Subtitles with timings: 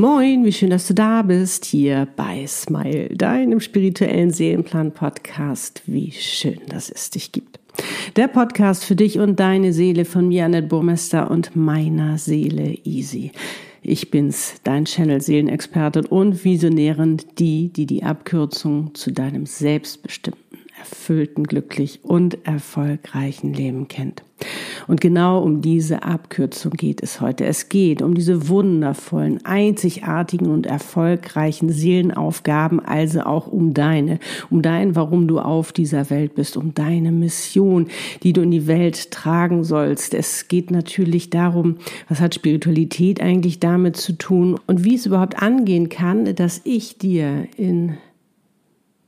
[0.00, 5.82] Moin, wie schön, dass du da bist, hier bei Smile, deinem spirituellen Seelenplan-Podcast.
[5.86, 7.58] Wie schön, dass es dich gibt.
[8.14, 13.32] Der Podcast für dich und deine Seele von mir, Annette Burmester und meiner Seele Easy.
[13.82, 20.47] Ich bin's, dein Channel Seelenexpertin und Visionärin, die, die die Abkürzung zu deinem selbstbestimmten
[20.78, 24.22] erfüllten, glücklich und erfolgreichen Leben kennt.
[24.86, 27.44] Und genau um diese Abkürzung geht es heute.
[27.44, 34.94] Es geht um diese wundervollen, einzigartigen und erfolgreichen Seelenaufgaben, also auch um deine, um dein,
[34.94, 37.88] warum du auf dieser Welt bist, um deine Mission,
[38.22, 40.14] die du in die Welt tragen sollst.
[40.14, 41.76] Es geht natürlich darum,
[42.08, 46.98] was hat Spiritualität eigentlich damit zu tun und wie es überhaupt angehen kann, dass ich
[46.98, 47.98] dir in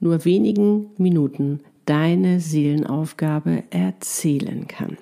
[0.00, 4.96] nur wenigen Minuten deine Seelenaufgabe erzählen kann.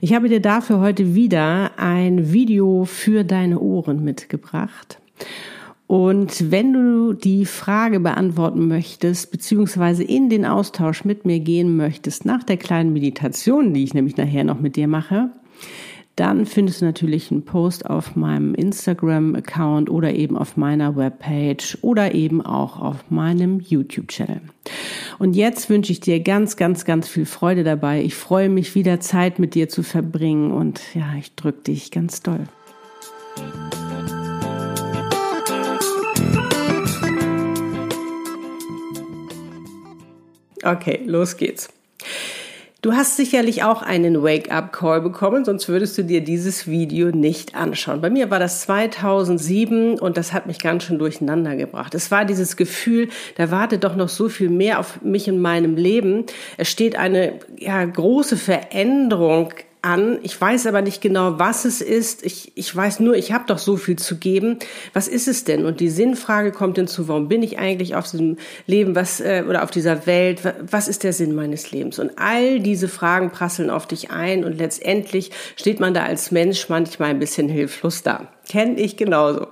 [0.00, 4.98] Ich habe dir dafür heute wieder ein Video für deine Ohren mitgebracht.
[5.86, 12.24] Und wenn du die Frage beantworten möchtest, beziehungsweise in den Austausch mit mir gehen möchtest,
[12.24, 15.30] nach der kleinen Meditation, die ich nämlich nachher noch mit dir mache,
[16.20, 22.14] dann findest du natürlich einen Post auf meinem Instagram-Account oder eben auf meiner Webpage oder
[22.14, 24.42] eben auch auf meinem YouTube-Channel.
[25.18, 28.02] Und jetzt wünsche ich dir ganz, ganz, ganz viel Freude dabei.
[28.02, 32.20] Ich freue mich wieder Zeit mit dir zu verbringen und ja, ich drücke dich ganz
[32.20, 32.44] doll.
[40.62, 41.70] Okay, los geht's.
[42.82, 48.00] Du hast sicherlich auch einen Wake-up-Call bekommen, sonst würdest du dir dieses Video nicht anschauen.
[48.00, 51.94] Bei mir war das 2007 und das hat mich ganz schön durcheinander gebracht.
[51.94, 55.76] Es war dieses Gefühl, da wartet doch noch so viel mehr auf mich in meinem
[55.76, 56.24] Leben.
[56.56, 60.18] Es steht eine ja, große Veränderung an.
[60.22, 62.24] Ich weiß aber nicht genau, was es ist.
[62.24, 64.58] Ich, ich weiß nur, ich habe doch so viel zu geben.
[64.92, 65.64] Was ist es denn?
[65.64, 69.62] Und die Sinnfrage kommt hinzu, warum bin ich eigentlich auf diesem Leben was, äh, oder
[69.62, 70.40] auf dieser Welt?
[70.70, 71.98] Was ist der Sinn meines Lebens?
[71.98, 76.68] Und all diese Fragen prasseln auf dich ein und letztendlich steht man da als Mensch
[76.68, 78.28] manchmal ein bisschen hilflos da.
[78.48, 79.46] Kenne ich genauso.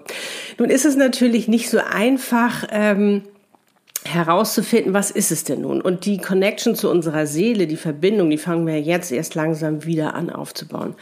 [0.58, 3.22] Nun ist es natürlich nicht so einfach, ähm,
[4.12, 5.80] herauszufinden, was ist es denn nun?
[5.80, 10.14] Und die Connection zu unserer Seele, die Verbindung, die fangen wir jetzt erst langsam wieder
[10.14, 10.94] an aufzubauen.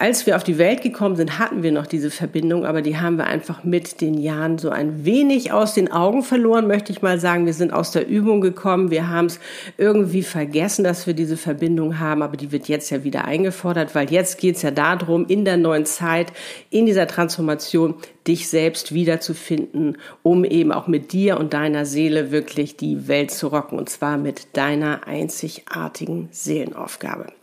[0.00, 3.18] Als wir auf die Welt gekommen sind, hatten wir noch diese Verbindung, aber die haben
[3.18, 7.20] wir einfach mit den Jahren so ein wenig aus den Augen verloren, möchte ich mal
[7.20, 7.44] sagen.
[7.44, 9.38] Wir sind aus der Übung gekommen, wir haben es
[9.76, 14.10] irgendwie vergessen, dass wir diese Verbindung haben, aber die wird jetzt ja wieder eingefordert, weil
[14.10, 16.32] jetzt geht es ja darum, in der neuen Zeit,
[16.70, 17.96] in dieser Transformation,
[18.26, 23.48] dich selbst wiederzufinden, um eben auch mit dir und deiner Seele wirklich die Welt zu
[23.48, 27.34] rocken, und zwar mit deiner einzigartigen Seelenaufgabe.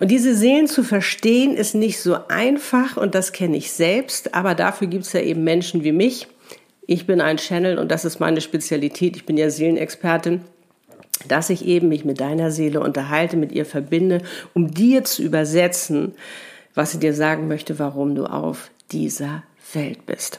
[0.00, 4.54] Und diese Seelen zu verstehen ist nicht so einfach und das kenne ich selbst, aber
[4.54, 6.26] dafür gibt es ja eben Menschen wie mich.
[6.86, 9.16] Ich bin ein Channel und das ist meine Spezialität.
[9.16, 10.42] Ich bin ja Seelenexpertin
[11.28, 14.22] dass ich eben mich mit deiner Seele unterhalte, mit ihr verbinde,
[14.52, 16.14] um dir zu übersetzen,
[16.74, 20.38] was sie dir sagen möchte, warum du auf dieser Welt bist.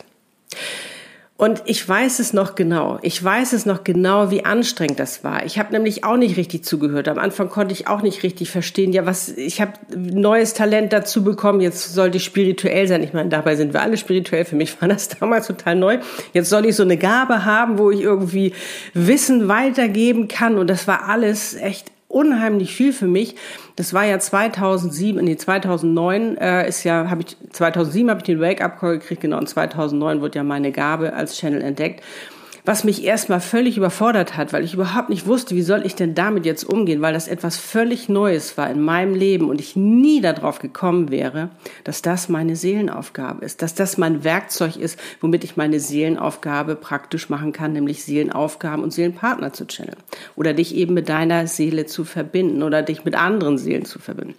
[1.38, 2.98] Und ich weiß es noch genau.
[3.02, 5.46] Ich weiß es noch genau, wie anstrengend das war.
[5.46, 7.10] Ich habe nämlich auch nicht richtig zugehört.
[7.10, 11.26] Am Anfang konnte ich auch nicht richtig verstehen, ja, was ich habe neues Talent dazu
[11.26, 11.60] bekommen.
[11.60, 13.04] Jetzt sollte ich spirituell sein.
[13.04, 14.46] Ich meine, dabei sind wir alle spirituell.
[14.46, 16.00] Für mich war das damals total neu.
[16.32, 18.54] Jetzt soll ich so eine Gabe haben, wo ich irgendwie
[18.94, 20.58] Wissen weitergeben kann.
[20.58, 23.36] Und das war alles echt unheimlich viel für mich.
[23.76, 28.40] Das war ja 2007, nee, 2009 äh, ist ja, habe ich 2007 habe ich den
[28.40, 32.02] Wake Up Call gekriegt, genau, und 2009 wurde ja meine Gabe als Channel entdeckt
[32.66, 36.16] was mich erstmal völlig überfordert hat, weil ich überhaupt nicht wusste, wie soll ich denn
[36.16, 40.20] damit jetzt umgehen, weil das etwas völlig Neues war in meinem Leben und ich nie
[40.20, 41.50] darauf gekommen wäre,
[41.84, 47.30] dass das meine Seelenaufgabe ist, dass das mein Werkzeug ist, womit ich meine Seelenaufgabe praktisch
[47.30, 49.98] machen kann, nämlich Seelenaufgaben und Seelenpartner zu channeln
[50.36, 54.36] oder dich eben mit deiner Seele zu verbinden oder dich mit anderen Seelen zu verbinden.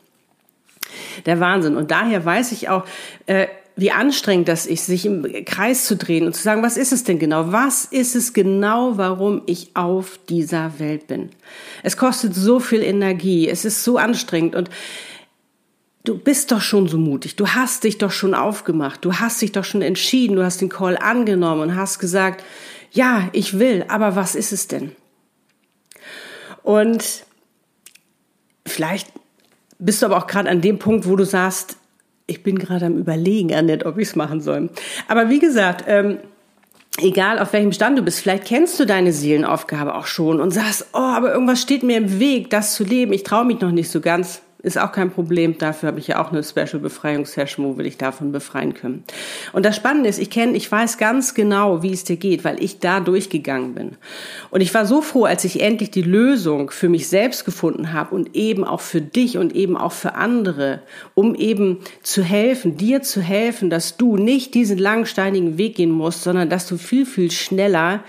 [1.27, 1.77] Der Wahnsinn.
[1.77, 2.85] Und daher weiß ich auch,
[3.27, 3.47] äh,
[3.79, 7.05] wie anstrengend das ist, sich im Kreis zu drehen und zu sagen, was ist es
[7.05, 7.53] denn genau?
[7.53, 11.29] Was ist es genau, warum ich auf dieser Welt bin?
[11.83, 14.71] Es kostet so viel Energie, es ist so anstrengend und
[16.05, 19.53] du bist doch schon so mutig, du hast dich doch schon aufgemacht, du hast dich
[19.53, 22.43] doch schon entschieden, du hast den Call angenommen und hast gesagt,
[22.93, 24.93] ja, ich will, aber was ist es denn?
[26.63, 27.27] Und
[28.65, 29.13] vielleicht
[29.79, 31.77] bist du aber auch gerade an dem Punkt, wo du sagst,
[32.27, 34.71] ich bin gerade am Überlegen, Annette, ob ich es machen soll.
[35.09, 36.19] Aber wie gesagt, ähm,
[36.99, 40.87] egal auf welchem Stand du bist, vielleicht kennst du deine Seelenaufgabe auch schon und sagst,
[40.93, 43.13] oh, aber irgendwas steht mir im Weg, das zu leben.
[43.13, 44.43] Ich traue mich noch nicht so ganz.
[44.67, 45.59] Ist auch kein Problem.
[45.59, 49.05] Dafür habe ich ja auch eine Special Befreiungssession, wo wir dich davon befreien können.
[49.53, 52.61] Und das Spannende ist, ich kenne, ich weiß ganz genau, wie es dir geht, weil
[52.61, 53.93] ich da durchgegangen bin.
[54.51, 58.13] Und ich war so froh, als ich endlich die Lösung für mich selbst gefunden habe
[58.13, 60.83] und eben auch für dich und eben auch für andere,
[61.15, 66.25] um eben zu helfen, dir zu helfen, dass du nicht diesen langsteinigen Weg gehen musst,
[66.25, 68.03] sondern dass du viel, viel schneller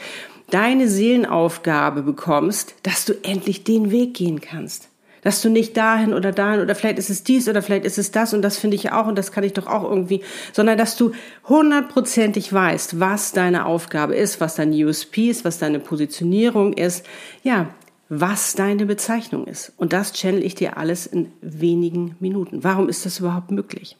[0.49, 4.89] deine Seelenaufgabe bekommst, dass du endlich den Weg gehen kannst.
[5.27, 8.11] Dass du nicht dahin oder dahin oder vielleicht ist es dies oder vielleicht ist es
[8.11, 10.21] das und das finde ich auch und das kann ich doch auch irgendwie,
[10.53, 11.11] sondern dass du
[11.49, 17.05] hundertprozentig weißt, was deine Aufgabe ist, was dein USP ist, was deine Positionierung ist,
[17.43, 17.67] ja,
[18.07, 19.73] was deine Bezeichnung ist.
[19.75, 22.63] Und das channel ich dir alles in wenigen Minuten.
[22.63, 23.97] Warum ist das überhaupt möglich?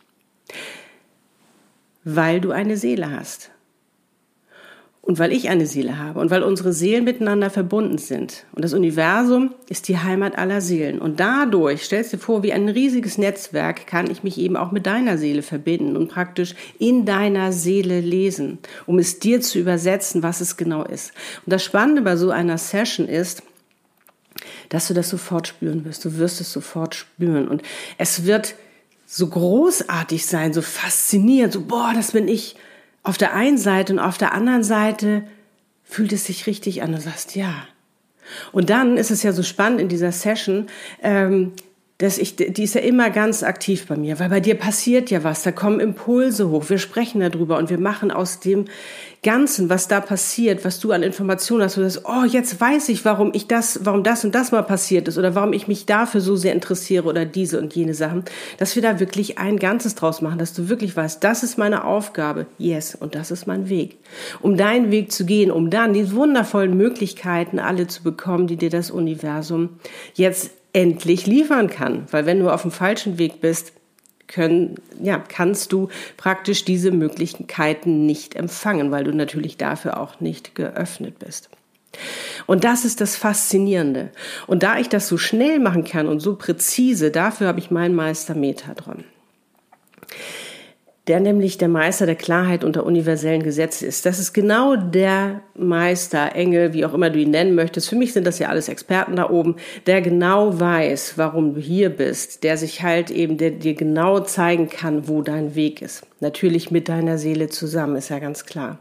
[2.06, 3.52] Weil du eine Seele hast.
[5.08, 8.44] Und weil ich eine Seele habe und weil unsere Seelen miteinander verbunden sind.
[8.52, 11.00] Und das Universum ist die Heimat aller Seelen.
[11.00, 14.86] Und dadurch, stellst dir vor, wie ein riesiges Netzwerk, kann ich mich eben auch mit
[14.86, 20.42] deiner Seele verbinden und praktisch in deiner Seele lesen, um es dir zu übersetzen, was
[20.42, 21.14] es genau ist.
[21.46, 23.44] Und das Spannende bei so einer Session ist,
[24.68, 26.04] dass du das sofort spüren wirst.
[26.04, 27.48] Du wirst es sofort spüren.
[27.48, 27.62] Und
[27.98, 28.56] es wird
[29.06, 32.58] so großartig sein, so faszinierend, so, boah, das bin ich
[33.08, 35.24] auf der einen Seite und auf der anderen Seite
[35.84, 36.92] fühlt es sich richtig an.
[36.92, 37.54] Du sagst, ja.
[38.52, 40.68] Und dann ist es ja so spannend in dieser Session,
[41.02, 41.54] ähm,
[42.00, 45.24] dass ich, die ist ja immer ganz aktiv bei mir, weil bei dir passiert ja
[45.24, 48.66] was, da kommen Impulse hoch, wir sprechen darüber und wir machen aus dem
[49.24, 53.04] Ganzen, was da passiert, was du an Informationen hast, du sagst, oh, jetzt weiß ich,
[53.04, 56.22] warum ich das, warum das und das mal passiert ist oder warum ich mich dafür
[56.22, 58.24] so sehr interessiere oder diese und jene Sachen,
[58.60, 61.84] dass wir da wirklich ein Ganzes draus machen, dass du wirklich weißt, das ist meine
[61.84, 63.98] Aufgabe, yes, und das ist mein Weg.
[64.44, 68.70] Um deinen Weg zu gehen, um dann die wundervollen Möglichkeiten alle zu bekommen, die dir
[68.70, 69.80] das Universum
[70.14, 72.06] jetzt endlich liefern kann.
[72.12, 73.74] Weil wenn du auf dem falschen Weg bist,
[74.28, 80.54] können, ja, kannst du praktisch diese Möglichkeiten nicht empfangen, weil du natürlich dafür auch nicht
[80.54, 81.50] geöffnet bist.
[82.46, 84.12] Und das ist das Faszinierende.
[84.46, 87.96] Und da ich das so schnell machen kann und so präzise, dafür habe ich meinen
[87.96, 89.04] Meister Metadron
[91.08, 94.06] der nämlich der Meister der Klarheit unter universellen Gesetzen ist.
[94.06, 97.90] Das ist genau der Meister, Engel, wie auch immer du ihn nennen möchtest.
[97.90, 99.56] Für mich sind das ja alles Experten da oben,
[99.86, 104.70] der genau weiß, warum du hier bist, der sich halt eben, der dir genau zeigen
[104.70, 106.06] kann, wo dein Weg ist.
[106.20, 108.80] Natürlich mit deiner Seele zusammen, ist ja ganz klar.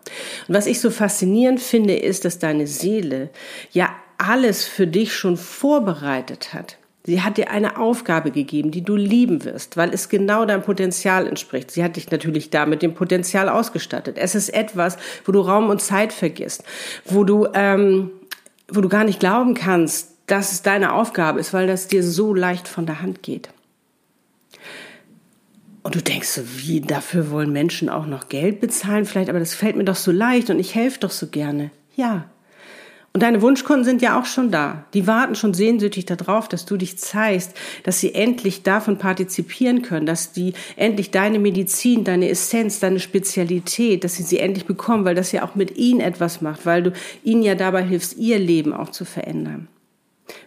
[0.48, 3.30] Und was ich so faszinierend finde, ist, dass deine Seele
[3.70, 6.78] ja alles für dich schon vorbereitet hat.
[7.06, 11.28] Sie hat dir eine Aufgabe gegeben, die du lieben wirst, weil es genau deinem Potenzial
[11.28, 11.70] entspricht.
[11.70, 14.18] Sie hat dich natürlich da mit dem Potenzial ausgestattet.
[14.18, 16.64] Es ist etwas, wo du Raum und Zeit vergisst,
[17.04, 18.10] wo du, ähm,
[18.68, 22.34] wo du gar nicht glauben kannst, dass es deine Aufgabe ist, weil das dir so
[22.34, 23.50] leicht von der Hand geht.
[25.84, 29.54] Und du denkst so, wie, dafür wollen Menschen auch noch Geld bezahlen vielleicht, aber das
[29.54, 31.70] fällt mir doch so leicht und ich helfe doch so gerne.
[31.94, 32.28] Ja,
[33.16, 34.84] und deine Wunschkunden sind ja auch schon da.
[34.92, 40.04] Die warten schon sehnsüchtig darauf, dass du dich zeigst, dass sie endlich davon partizipieren können,
[40.04, 45.14] dass die endlich deine Medizin, deine Essenz, deine Spezialität, dass sie sie endlich bekommen, weil
[45.14, 46.92] das ja auch mit ihnen etwas macht, weil du
[47.24, 49.68] ihnen ja dabei hilfst, ihr Leben auch zu verändern.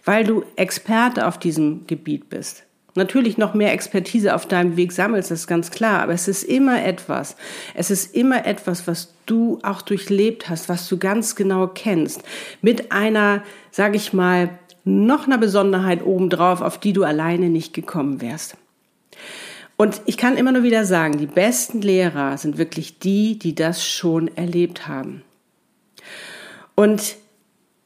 [0.04, 5.30] Weil du Experte auf diesem Gebiet bist natürlich noch mehr Expertise auf deinem Weg sammelst,
[5.30, 7.36] das ist ganz klar, aber es ist immer etwas.
[7.74, 12.22] Es ist immer etwas, was du auch durchlebt hast, was du ganz genau kennst,
[12.62, 14.50] mit einer, sage ich mal,
[14.84, 18.56] noch einer Besonderheit obendrauf, auf die du alleine nicht gekommen wärst.
[19.76, 23.86] Und ich kann immer nur wieder sagen, die besten Lehrer sind wirklich die, die das
[23.86, 25.22] schon erlebt haben.
[26.74, 27.16] Und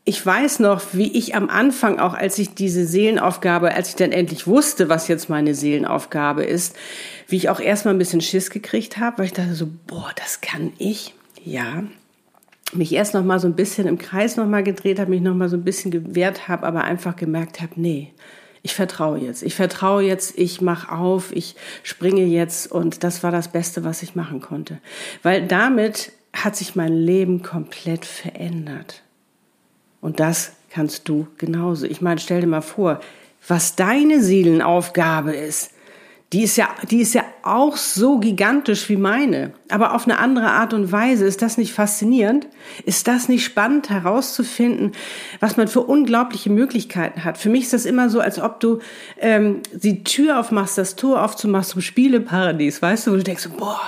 [0.06, 4.12] ich weiß noch, wie ich am Anfang, auch als ich diese Seelenaufgabe, als ich dann
[4.12, 6.76] endlich wusste, was jetzt meine Seelenaufgabe ist,
[7.28, 10.42] wie ich auch erstmal ein bisschen Schiss gekriegt habe, weil ich dachte so, boah, das
[10.42, 11.14] kann ich.
[11.42, 11.84] Ja.
[12.75, 15.34] Mich erst noch mal so ein bisschen im Kreis noch mal gedreht habe, mich noch
[15.34, 18.12] mal so ein bisschen gewehrt habe, aber einfach gemerkt habe, nee,
[18.62, 19.42] ich vertraue jetzt.
[19.42, 24.02] Ich vertraue jetzt, ich mache auf, ich springe jetzt und das war das Beste, was
[24.02, 24.80] ich machen konnte.
[25.23, 29.03] Weil damit hat sich mein Leben komplett verändert.
[30.04, 31.87] Und das kannst du genauso.
[31.87, 33.00] Ich meine, stell dir mal vor,
[33.49, 35.70] was deine Seelenaufgabe ist.
[36.34, 40.50] Die ist ja, die ist ja auch so gigantisch wie meine, aber auf eine andere
[40.50, 41.25] Art und Weise.
[41.25, 42.49] Ist das nicht faszinierend?
[42.84, 44.92] Ist das nicht spannend herauszufinden,
[45.40, 47.38] was man für unglaubliche Möglichkeiten hat?
[47.38, 48.80] Für mich ist das immer so, als ob du
[49.20, 53.80] ähm, die Tür aufmachst, das Tor aufzumachst zum Spieleparadies, weißt du, wo du denkst, boah,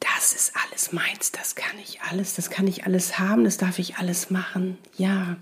[0.00, 3.78] das ist alles meins, das kann ich alles, das kann ich alles haben, das darf
[3.78, 4.78] ich alles machen.
[4.96, 5.36] Ja,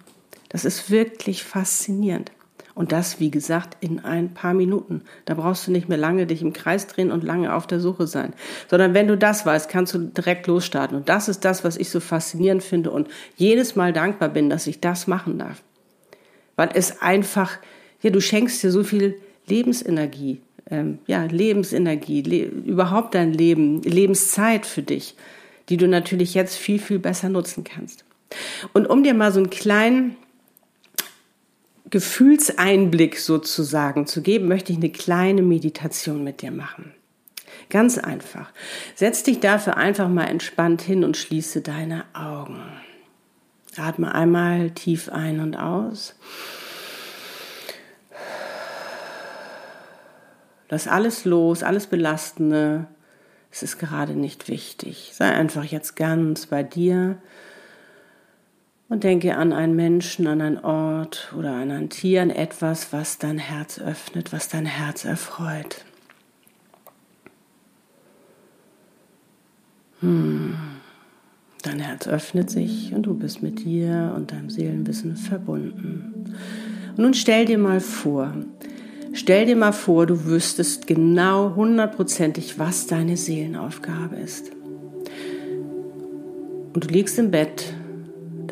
[0.49, 2.31] das ist wirklich faszinierend.
[2.75, 5.03] Und das, wie gesagt, in ein paar Minuten.
[5.27, 8.09] Da brauchst du nicht mehr lange dich im Kreis drehen und lange auf der Suche
[8.09, 8.35] sein.
[8.69, 10.97] Sondern wenn du das weißt, kannst du direkt losstarten.
[10.97, 14.67] Und das ist das, was ich so faszinierend finde und jedes Mal dankbar bin, dass
[14.67, 15.63] ich das machen darf.
[16.57, 17.59] Weil es einfach,
[18.03, 20.41] ja, du schenkst dir so viel Lebensenergie,
[20.75, 25.15] ähm, ja, Lebensenergie, le überhaupt dein Leben, Lebenszeit für dich,
[25.69, 28.05] die du natürlich jetzt viel, viel besser nutzen kannst.
[28.73, 30.17] Und um dir mal so einen kleinen
[31.91, 36.93] Gefühlseinblick sozusagen zu geben, möchte ich eine kleine Meditation mit dir machen.
[37.71, 38.51] Ganz einfach.
[38.95, 42.61] Setz dich dafür einfach mal entspannt hin und schließe deine Augen.
[43.77, 46.15] Atme einmal tief ein und aus.
[50.69, 52.87] Lass alles los, alles Belastende.
[53.51, 55.13] Es ist gerade nicht wichtig.
[55.15, 57.19] Sei einfach jetzt ganz bei dir
[58.89, 63.19] und denke an einen Menschen, an einen Ort oder an ein Tier, an etwas, was
[63.19, 65.85] dein Herz öffnet, was dein Herz erfreut.
[70.01, 70.57] Hm.
[71.63, 76.35] Dein Herz öffnet sich und du bist mit dir und deinem Seelenwissen verbunden.
[76.91, 78.35] Und nun stell dir mal vor,
[79.15, 84.53] stell dir mal vor, du wüsstest genau hundertprozentig, was deine Seelenaufgabe ist.
[86.75, 87.75] Und du liegst im Bett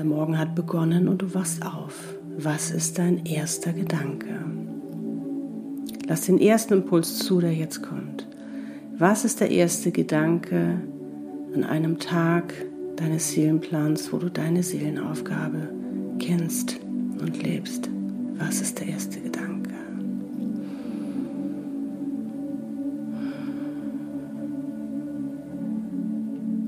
[0.03, 2.17] der Morgen hat begonnen und du wachst auf.
[2.37, 4.35] Was ist dein erster Gedanke?
[6.09, 8.27] Lass den ersten Impuls zu, der jetzt kommt.
[8.99, 10.81] Was ist der erste Gedanke
[11.55, 12.53] an einem Tag
[12.97, 15.69] deines Seelenplans, wo du deine Seelenaufgabe
[16.19, 16.81] kennst
[17.21, 17.89] und lebst?
[18.39, 19.52] Was ist der erste Gedanke?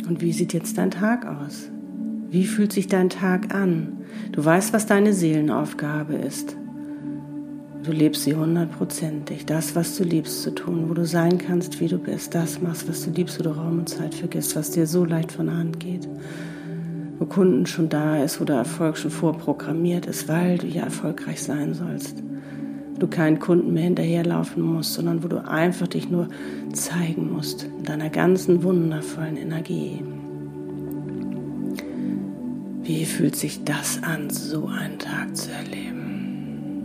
[0.07, 1.71] Und wie sieht jetzt dein Tag aus?
[2.31, 3.99] Wie fühlt sich dein Tag an?
[4.33, 6.57] Du weißt, was deine Seelenaufgabe ist.
[7.85, 9.47] Du lebst sie hundertprozentig.
[9.47, 12.35] Das, was du liebst zu tun, wo du sein kannst, wie du bist.
[12.35, 15.33] Das machst, was du liebst, wo du Raum und Zeit vergisst, was dir so leicht
[15.33, 16.09] von der Hand geht.
[17.19, 21.43] Wo Kunden schon da ist, wo der Erfolg schon vorprogrammiert ist, weil du ja erfolgreich
[21.43, 22.23] sein sollst.
[23.05, 26.31] Du keinen Kunden mehr hinterherlaufen musst, sondern wo du einfach dich nur
[26.73, 30.03] zeigen musst in deiner ganzen wundervollen Energie.
[32.83, 36.81] Wie fühlt sich das an, so einen Tag zu erleben?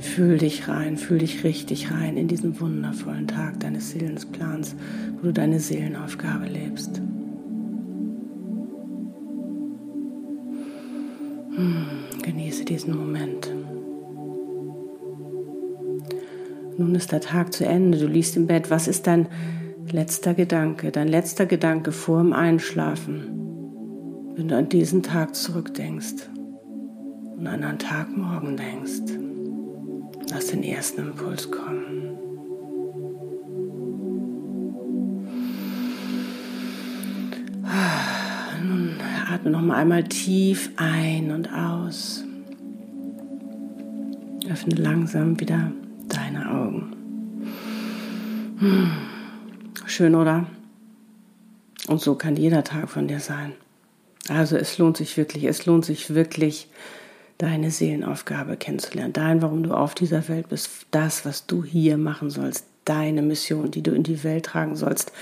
[0.00, 4.74] Fühl dich rein, fühl dich richtig rein in diesen wundervollen Tag deines Seelensplans,
[5.18, 7.02] wo du deine Seelenaufgabe lebst.
[12.78, 13.52] Diesen Moment.
[16.76, 18.70] Nun ist der Tag zu Ende, du liegst im Bett.
[18.70, 19.26] Was ist dein
[19.90, 26.28] letzter Gedanke, dein letzter Gedanke vor dem Einschlafen, wenn du an diesen Tag zurückdenkst
[27.36, 29.12] und an einen Tag morgen denkst,
[30.30, 32.16] lass den ersten Impuls kommen.
[38.64, 38.90] Nun
[39.32, 42.27] atme noch mal einmal tief ein und aus.
[44.50, 45.72] Öffne langsam wieder
[46.08, 46.96] deine Augen.
[48.58, 48.90] Hm.
[49.86, 50.46] Schön, oder?
[51.86, 53.52] Und so kann jeder Tag von dir sein.
[54.28, 56.68] Also es lohnt sich wirklich, es lohnt sich wirklich,
[57.38, 59.12] deine Seelenaufgabe kennenzulernen.
[59.12, 63.70] Dein, warum du auf dieser Welt bist, das, was du hier machen sollst, deine Mission,
[63.70, 65.12] die du in die Welt tragen sollst,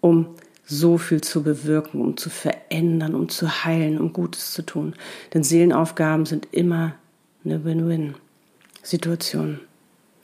[0.00, 0.26] um
[0.64, 4.94] so viel zu bewirken, um zu verändern, um zu heilen, um Gutes zu tun.
[5.32, 6.94] Denn Seelenaufgaben sind immer
[7.44, 7.64] eine
[8.86, 9.60] Win-Win-Situation.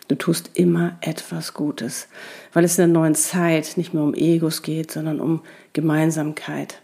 [0.08, 2.08] Du tust immer etwas Gutes,
[2.52, 5.42] weil es in der neuen Zeit nicht mehr um Egos geht, sondern um
[5.72, 6.80] Gemeinsamkeit,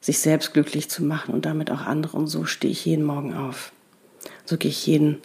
[0.00, 2.16] sich selbst glücklich zu machen und damit auch andere.
[2.16, 3.72] Und so stehe ich jeden Morgen auf.
[4.44, 5.18] So gehe ich jeden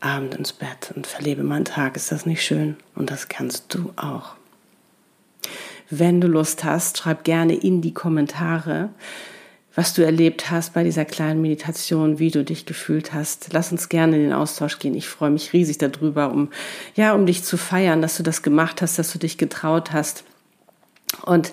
[0.00, 1.96] Abend ins Bett und verlebe meinen Tag.
[1.96, 2.76] Ist das nicht schön?
[2.94, 4.34] Und das kannst du auch.
[5.88, 8.90] Wenn du Lust hast, schreib gerne in die Kommentare,
[9.76, 13.52] was du erlebt hast bei dieser kleinen Meditation, wie du dich gefühlt hast.
[13.52, 14.94] Lass uns gerne in den Austausch gehen.
[14.94, 16.48] Ich freue mich riesig darüber, um,
[16.96, 20.24] ja, um dich zu feiern, dass du das gemacht hast, dass du dich getraut hast.
[21.22, 21.52] Und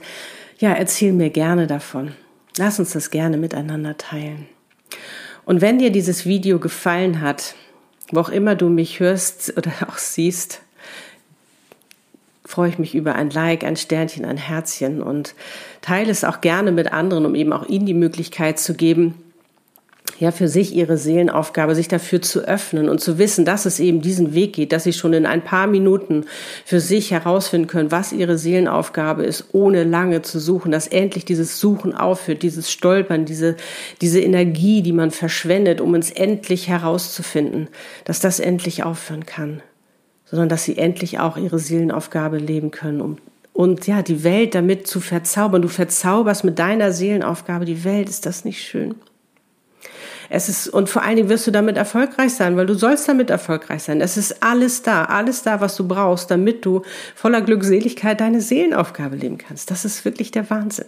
[0.58, 2.13] ja, erzähl mir gerne davon.
[2.58, 4.48] Lass uns das gerne miteinander teilen.
[5.44, 7.56] Und wenn dir dieses Video gefallen hat,
[8.12, 10.62] wo auch immer du mich hörst oder auch siehst,
[12.45, 15.35] freue ich mich über ein Like, ein Sternchen, ein Herzchen und
[15.81, 19.15] teile es auch gerne mit anderen, um eben auch ihnen die Möglichkeit zu geben,
[20.19, 24.01] ja, für sich ihre Seelenaufgabe, sich dafür zu öffnen und zu wissen, dass es eben
[24.01, 26.25] diesen Weg geht, dass sie schon in ein paar Minuten
[26.65, 31.59] für sich herausfinden können, was ihre Seelenaufgabe ist, ohne lange zu suchen, dass endlich dieses
[31.59, 33.55] Suchen aufhört, dieses Stolpern, diese,
[34.01, 37.69] diese Energie, die man verschwendet, um es endlich herauszufinden,
[38.05, 39.62] dass das endlich aufhören kann,
[40.25, 43.18] sondern dass sie endlich auch ihre Seelenaufgabe leben können, um
[43.53, 45.62] und ja, die Welt damit zu verzaubern.
[45.62, 48.10] Du verzauberst mit deiner Seelenaufgabe die Welt.
[48.10, 48.96] Ist das nicht schön?
[50.30, 53.30] Es ist, und vor allen Dingen wirst du damit erfolgreich sein, weil du sollst damit
[53.30, 54.01] erfolgreich sein.
[54.01, 56.82] Es ist alles da, alles da, was du brauchst, damit du
[57.13, 59.70] voller Glückseligkeit deine Seelenaufgabe leben kannst.
[59.70, 60.88] Das ist wirklich der Wahnsinn.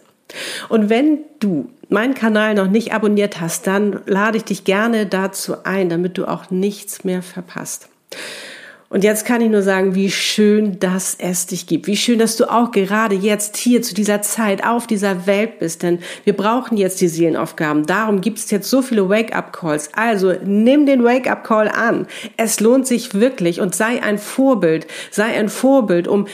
[0.70, 5.64] Und wenn du meinen Kanal noch nicht abonniert hast, dann lade ich dich gerne dazu
[5.64, 7.90] ein, damit du auch nichts mehr verpasst.
[8.96, 11.86] Und jetzt kann ich nur sagen, wie schön, dass es dich gibt.
[11.86, 15.84] Wie schön, dass du auch gerade jetzt hier zu dieser Zeit auf dieser Welt bist.
[15.84, 17.86] Denn wir brauchen jetzt die Seelenaufgaben.
[17.86, 19.90] Darum gibt es jetzt so viele Wake-up-Calls.
[19.98, 22.08] Also nimm den Wake-up-Call an.
[22.38, 24.88] Es lohnt sich wirklich und sei ein Vorbild.
[25.12, 26.28] Sei ein Vorbild, um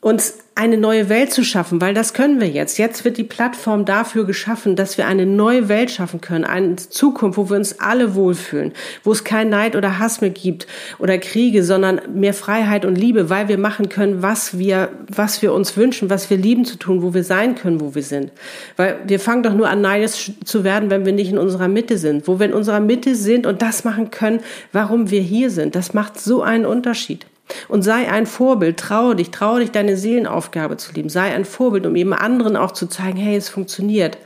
[0.00, 2.76] uns eine neue Welt zu schaffen, weil das können wir jetzt.
[2.76, 7.38] Jetzt wird die Plattform dafür geschaffen, dass wir eine neue Welt schaffen können, eine Zukunft,
[7.38, 10.66] wo wir uns alle wohlfühlen, wo es kein Neid oder Hass mehr gibt
[10.98, 15.54] oder Kriege, sondern mehr Freiheit und Liebe, weil wir machen können, was wir, was wir
[15.54, 18.30] uns wünschen, was wir lieben zu tun, wo wir sein können, wo wir sind.
[18.76, 21.96] Weil wir fangen doch nur an, neidisch zu werden, wenn wir nicht in unserer Mitte
[21.96, 22.28] sind.
[22.28, 24.40] Wo wir in unserer Mitte sind und das machen können,
[24.72, 25.74] warum wir hier sind.
[25.74, 27.26] Das macht so einen Unterschied.
[27.68, 31.08] Und sei ein Vorbild, traue dich, traue dich, deine Seelenaufgabe zu lieben.
[31.08, 34.18] Sei ein Vorbild, um eben anderen auch zu zeigen, hey, es funktioniert.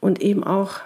[0.00, 0.80] Und eben auch,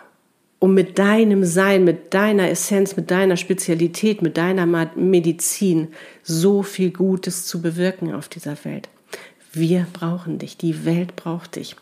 [0.59, 5.89] um mit deinem Sein, mit deiner Essenz, mit deiner Spezialität, mit deiner Medizin
[6.23, 8.89] so viel Gutes zu bewirken auf dieser Welt.
[9.53, 11.77] Wir brauchen dich, die Welt braucht dich.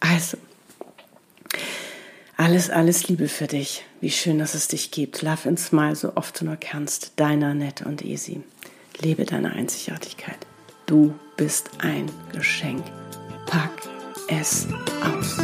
[0.00, 0.36] Also,
[2.36, 3.84] alles, alles Liebe für dich.
[4.00, 5.22] Wie schön, dass es dich gibt.
[5.22, 7.12] Love and smile so oft du nur kannst.
[7.16, 8.42] Deiner Nett und Easy.
[9.00, 10.38] Lebe deine Einzigartigkeit.
[10.86, 12.84] Du bist ein Geschenk.
[13.46, 13.70] Pack
[14.28, 14.66] es
[15.02, 15.38] aus.